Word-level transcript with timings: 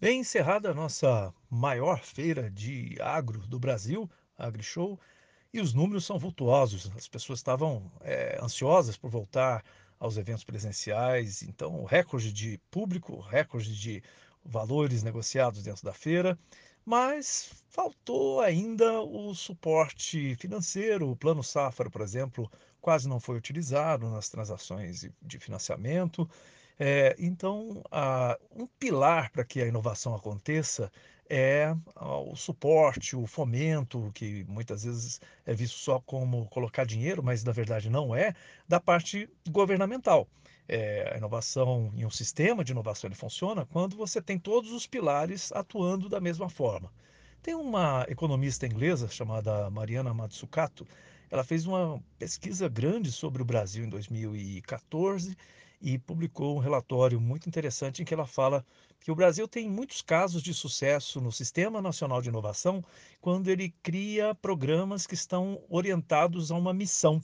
Bem 0.00 0.20
encerrada 0.20 0.70
a 0.70 0.74
nossa 0.74 1.30
maior 1.50 2.00
feira 2.00 2.50
de 2.50 2.96
agro 3.02 3.46
do 3.46 3.60
Brasil, 3.60 4.08
AgriShow, 4.38 4.98
e 5.52 5.60
os 5.60 5.74
números 5.74 6.06
são 6.06 6.18
vultuosos. 6.18 6.90
As 6.96 7.06
pessoas 7.06 7.40
estavam 7.40 7.92
eh, 8.00 8.38
ansiosas 8.42 8.96
por 8.96 9.10
voltar 9.10 9.62
aos 9.98 10.16
eventos 10.16 10.42
presenciais, 10.42 11.42
então 11.42 11.84
recorde 11.84 12.32
de 12.32 12.58
público, 12.70 13.20
recorde 13.20 13.78
de 13.78 14.02
valores 14.42 15.02
negociados 15.02 15.64
dentro 15.64 15.84
da 15.84 15.92
feira, 15.92 16.38
mas 16.82 17.52
faltou 17.68 18.40
ainda 18.40 19.02
o 19.02 19.34
suporte 19.34 20.34
financeiro. 20.36 21.10
O 21.10 21.16
Plano 21.16 21.44
Safra, 21.44 21.90
por 21.90 22.00
exemplo, 22.00 22.50
quase 22.80 23.06
não 23.06 23.20
foi 23.20 23.36
utilizado 23.36 24.08
nas 24.08 24.30
transações 24.30 25.06
de 25.20 25.38
financiamento. 25.38 26.26
Eh, 26.82 27.14
então, 27.18 27.82
ah, 27.90 28.38
um 28.56 28.66
pilar 28.66 29.30
para 29.30 29.44
que 29.44 29.60
a 29.60 29.66
inovação 29.66 30.14
aconteça 30.14 30.90
é 31.28 31.76
ah, 31.94 32.16
o 32.20 32.34
suporte, 32.34 33.14
o 33.14 33.26
fomento, 33.26 34.10
que 34.14 34.44
muitas 34.48 34.84
vezes 34.84 35.20
é 35.44 35.52
visto 35.52 35.76
só 35.76 36.00
como 36.00 36.46
colocar 36.48 36.86
dinheiro, 36.86 37.22
mas 37.22 37.44
na 37.44 37.52
verdade 37.52 37.90
não 37.90 38.16
é, 38.16 38.34
da 38.66 38.80
parte 38.80 39.28
governamental. 39.50 40.26
Eh, 40.66 41.10
a 41.14 41.18
inovação 41.18 41.92
em 41.94 42.06
um 42.06 42.10
sistema 42.10 42.64
de 42.64 42.72
inovação 42.72 43.08
ele 43.08 43.14
funciona 43.14 43.66
quando 43.66 43.94
você 43.94 44.22
tem 44.22 44.38
todos 44.38 44.72
os 44.72 44.86
pilares 44.86 45.52
atuando 45.52 46.08
da 46.08 46.20
mesma 46.20 46.48
forma. 46.48 46.90
Tem 47.42 47.54
uma 47.54 48.06
economista 48.08 48.66
inglesa 48.66 49.06
chamada 49.08 49.68
Mariana 49.70 50.14
Mazzucato, 50.14 50.86
ela 51.30 51.44
fez 51.44 51.66
uma 51.66 52.02
pesquisa 52.18 52.68
grande 52.68 53.12
sobre 53.12 53.42
o 53.42 53.44
Brasil 53.44 53.84
em 53.84 53.88
2014 53.88 55.36
e 55.80 55.98
publicou 55.98 56.56
um 56.56 56.60
relatório 56.60 57.20
muito 57.20 57.48
interessante 57.48 58.02
em 58.02 58.04
que 58.04 58.12
ela 58.12 58.26
fala 58.26 58.64
que 59.00 59.10
o 59.10 59.14
Brasil 59.14 59.48
tem 59.48 59.68
muitos 59.68 60.02
casos 60.02 60.42
de 60.42 60.52
sucesso 60.52 61.20
no 61.20 61.32
Sistema 61.32 61.80
Nacional 61.80 62.20
de 62.20 62.28
Inovação 62.28 62.84
quando 63.20 63.48
ele 63.48 63.74
cria 63.82 64.34
programas 64.34 65.06
que 65.06 65.14
estão 65.14 65.62
orientados 65.68 66.50
a 66.50 66.56
uma 66.56 66.74
missão. 66.74 67.22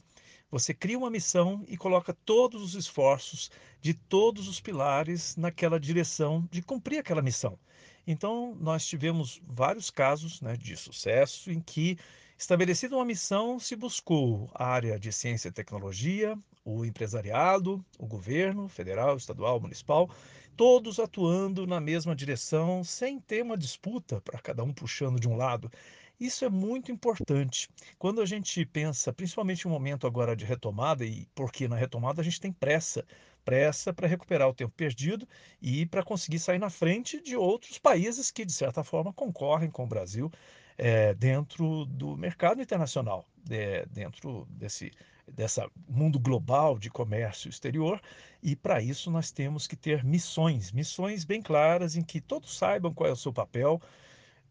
Você 0.51 0.73
cria 0.73 0.97
uma 0.97 1.11
missão 1.11 1.65
e 1.69 1.77
coloca 1.77 2.17
todos 2.25 2.63
os 2.63 2.75
esforços 2.75 3.51
de 3.87 3.95
todos 3.95 4.49
os 4.49 4.61
pilares 4.61 5.37
naquela 5.37 5.79
direção 5.79 6.45
de 6.51 6.61
cumprir 6.61 6.99
aquela 6.99 7.23
missão. 7.23 7.57
Então, 8.05 8.57
nós 8.59 8.85
tivemos 8.85 9.41
vários 9.47 9.93
casos 9.93 10.41
né, 10.41 10.57
de 10.57 10.77
sucesso 10.77 11.53
em 11.53 11.61
que, 11.61 11.97
estabelecida 12.37 12.97
uma 12.97 13.05
missão, 13.05 13.61
se 13.61 13.77
buscou 13.77 14.51
a 14.53 14.67
área 14.67 14.99
de 14.99 15.13
ciência 15.13 15.51
e 15.51 15.53
tecnologia, 15.53 16.37
o 16.65 16.85
empresariado, 16.85 17.81
o 17.97 18.09
governo 18.09 18.69
federal, 18.69 19.17
estadual, 19.17 19.61
municipal, 19.61 20.11
todos 20.57 20.99
atuando 20.99 21.65
na 21.65 21.81
mesma 21.81 22.17
direção, 22.17 22.83
sem 22.83 23.21
ter 23.21 23.45
uma 23.45 23.57
disputa 23.57 24.21
para 24.21 24.41
cada 24.41 24.65
um 24.65 24.73
puxando 24.73 25.21
de 25.21 25.29
um 25.29 25.37
lado. 25.37 25.71
Isso 26.19 26.45
é 26.45 26.49
muito 26.49 26.91
importante. 26.91 27.69
Quando 27.99 28.21
a 28.21 28.27
gente 28.27 28.65
pensa, 28.65 29.13
principalmente 29.13 29.65
no 29.65 29.71
momento 29.71 30.09
agora 30.09 30.35
de 30.35 30.45
retomada, 30.45 31.05
e 31.05 31.29
porque 31.37 31.69
na 31.69 31.77
retomada 31.77 32.21
a 32.21 32.25
gente 32.25 32.41
tem 32.41 32.51
pressa, 32.51 33.05
pressa 33.47 33.95
para 33.95 34.09
recuperar 34.09 34.49
o 34.49 34.55
tempo 34.55 34.75
perdido 34.77 35.27
e 35.63 35.87
para 35.87 36.03
conseguir 36.03 36.41
sair 36.41 36.59
na 36.59 36.69
frente 36.69 37.23
de 37.23 37.37
outros 37.37 37.79
países 37.79 38.33
que, 38.33 38.45
de 38.45 38.53
certa 38.53 38.83
forma, 38.83 39.13
concorrem 39.13 39.71
com 39.71 39.85
o 39.85 39.87
Brasil 39.87 40.31
eh, 40.77 41.15
dentro 41.15 41.85
do 41.87 42.17
mercado 42.17 42.61
internacional, 42.61 43.25
eh, 43.49 43.87
dentro 43.89 44.47
desse 44.51 44.91
dessa 45.27 45.69
mundo 45.89 46.21
global 46.21 46.79
de 46.79 46.89
comércio 46.89 47.49
exterior. 47.49 48.01
E 48.43 48.55
para 48.55 48.81
isso 48.81 49.11
nós 49.11 49.31
temos 49.31 49.67
que 49.67 49.77
ter 49.77 50.05
missões, 50.05 50.71
missões 50.71 51.25
bem 51.25 51.43
claras 51.43 51.97
em 51.97 52.03
que 52.03 52.21
todos 52.21 52.57
saibam 52.57 52.95
qual 52.95 53.11
é 53.11 53.13
o 53.13 53.17
seu 53.17 53.33
papel, 53.33 53.81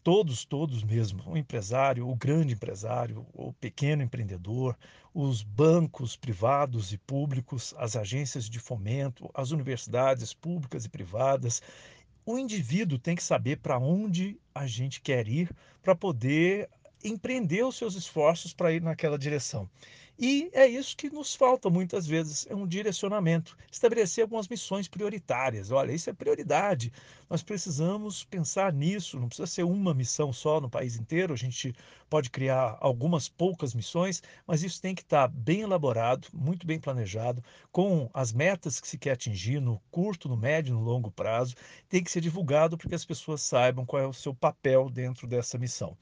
Todos, 0.06 0.45
todos 0.45 0.84
mesmo, 0.84 1.23
o 1.25 1.36
empresário, 1.36 2.08
o 2.08 2.16
grande 2.16 2.53
empresário, 2.53 3.25
o 3.34 3.52
pequeno 3.52 4.03
empreendedor, 4.03 4.78
os 5.12 5.41
bancos 5.41 6.16
privados 6.16 6.94
e 6.94 6.97
públicos, 7.00 7.74
as 7.75 7.96
agências 7.96 8.47
de 8.47 8.59
fomento, 8.59 9.28
as 9.34 9.50
universidades 9.50 10.31
públicas 10.31 10.85
e 10.85 10.90
privadas. 10.90 11.59
O 12.24 12.38
indivíduo 12.38 13.00
tem 13.00 13.16
que 13.16 13.24
saber 13.24 13.57
para 13.57 13.79
onde 13.79 14.40
a 14.53 14.68
gente 14.68 15.02
quer 15.02 15.28
ir 15.28 15.50
para 15.81 15.96
poder 15.96 16.69
empreender 17.07 17.63
os 17.63 17.75
seus 17.75 17.95
esforços 17.95 18.53
para 18.53 18.73
ir 18.73 18.81
naquela 18.81 19.17
direção. 19.17 19.69
E 20.17 20.49
é 20.53 20.66
isso 20.66 20.95
que 20.95 21.09
nos 21.09 21.35
falta 21.35 21.69
muitas 21.69 22.07
vezes, 22.07 22.47
é 22.49 22.55
um 22.55 22.66
direcionamento, 22.66 23.57
estabelecer 23.69 24.21
algumas 24.21 24.47
missões 24.47 24.88
prioritárias. 24.88 25.71
Olha, 25.71 25.91
isso 25.91 26.09
é 26.09 26.13
prioridade. 26.13 26.89
Nós 27.29 27.43
precisamos 27.43 28.23
pensar 28.23 28.71
nisso, 28.71 29.19
não 29.19 29.27
precisa 29.27 29.45
ser 29.45 29.63
uma 29.63 29.93
missão 29.93 30.31
só 30.31 30.61
no 30.61 30.69
país 30.69 30.95
inteiro, 30.95 31.33
a 31.33 31.38
gente 31.38 31.75
pode 32.09 32.29
criar 32.29 32.77
algumas 32.79 33.27
poucas 33.27 33.73
missões, 33.73 34.23
mas 34.47 34.63
isso 34.63 34.81
tem 34.81 34.95
que 34.95 35.01
estar 35.01 35.27
bem 35.27 35.61
elaborado, 35.61 36.29
muito 36.31 36.66
bem 36.66 36.79
planejado, 36.79 37.43
com 37.69 38.09
as 38.13 38.31
metas 38.31 38.79
que 38.79 38.87
se 38.87 38.97
quer 38.97 39.11
atingir 39.11 39.59
no 39.59 39.81
curto, 39.91 40.29
no 40.29 40.37
médio 40.37 40.73
no 40.73 40.81
longo 40.81 41.11
prazo, 41.11 41.55
tem 41.89 42.01
que 42.01 42.11
ser 42.11 42.22
divulgado 42.22 42.77
para 42.77 42.87
que 42.87 42.95
as 42.95 43.03
pessoas 43.03 43.41
saibam 43.41 43.85
qual 43.85 44.01
é 44.01 44.07
o 44.07 44.13
seu 44.13 44.33
papel 44.33 44.89
dentro 44.89 45.27
dessa 45.27 45.57
missão. 45.57 45.97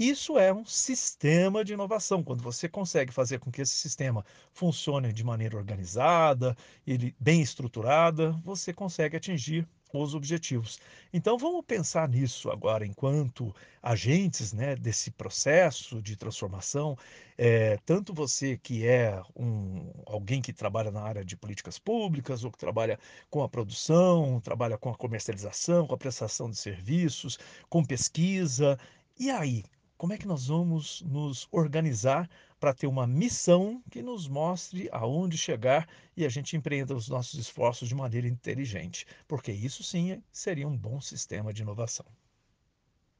Isso 0.00 0.38
é 0.38 0.50
um 0.50 0.64
sistema 0.64 1.62
de 1.62 1.74
inovação, 1.74 2.24
quando 2.24 2.42
você 2.42 2.66
consegue 2.66 3.12
fazer 3.12 3.38
com 3.38 3.50
que 3.50 3.60
esse 3.60 3.74
sistema 3.74 4.24
funcione 4.50 5.12
de 5.12 5.22
maneira 5.22 5.58
organizada, 5.58 6.56
ele 6.86 7.14
bem 7.20 7.42
estruturada, 7.42 8.32
você 8.42 8.72
consegue 8.72 9.18
atingir 9.18 9.68
os 9.92 10.14
objetivos. 10.14 10.78
Então 11.12 11.36
vamos 11.36 11.66
pensar 11.66 12.08
nisso 12.08 12.50
agora 12.50 12.86
enquanto 12.86 13.54
agentes, 13.82 14.54
né, 14.54 14.74
desse 14.74 15.10
processo 15.10 16.00
de 16.00 16.16
transformação, 16.16 16.96
eh, 17.36 17.76
tanto 17.84 18.14
você 18.14 18.56
que 18.56 18.86
é 18.86 19.20
um 19.36 19.92
alguém 20.06 20.40
que 20.40 20.52
trabalha 20.54 20.90
na 20.90 21.02
área 21.02 21.22
de 21.22 21.36
políticas 21.36 21.78
públicas 21.78 22.42
ou 22.42 22.50
que 22.50 22.56
trabalha 22.58 22.98
com 23.28 23.42
a 23.42 23.48
produção, 23.50 24.40
trabalha 24.40 24.78
com 24.78 24.88
a 24.88 24.96
comercialização, 24.96 25.86
com 25.86 25.94
a 25.94 25.98
prestação 25.98 26.48
de 26.48 26.56
serviços, 26.56 27.38
com 27.68 27.84
pesquisa. 27.84 28.78
E 29.18 29.30
aí, 29.30 29.62
como 30.00 30.14
é 30.14 30.16
que 30.16 30.26
nós 30.26 30.46
vamos 30.46 31.02
nos 31.02 31.46
organizar 31.52 32.26
para 32.58 32.72
ter 32.72 32.86
uma 32.86 33.06
missão 33.06 33.82
que 33.90 34.00
nos 34.00 34.26
mostre 34.26 34.88
aonde 34.90 35.36
chegar 35.36 35.86
e 36.16 36.24
a 36.24 36.28
gente 36.30 36.56
empreenda 36.56 36.94
os 36.94 37.06
nossos 37.06 37.38
esforços 37.38 37.86
de 37.86 37.94
maneira 37.94 38.26
inteligente? 38.26 39.06
Porque 39.28 39.52
isso 39.52 39.84
sim 39.84 40.22
seria 40.32 40.66
um 40.66 40.74
bom 40.74 41.02
sistema 41.02 41.52
de 41.52 41.60
inovação. 41.60 42.06